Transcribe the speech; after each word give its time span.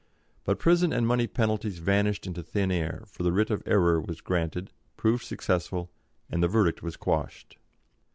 But 0.45 0.57
prison 0.57 0.91
and 0.91 1.05
money 1.05 1.27
penalties 1.27 1.77
vanished 1.77 2.25
into 2.25 2.41
thin 2.41 2.71
air, 2.71 3.03
for 3.05 3.21
the 3.21 3.31
writ 3.31 3.51
of 3.51 3.61
error 3.67 4.01
was 4.01 4.19
granted, 4.19 4.71
proved 4.97 5.23
successful, 5.23 5.91
and 6.27 6.41
the 6.41 6.47
verdict 6.47 6.81
was 6.81 6.97
quashed. 6.97 7.59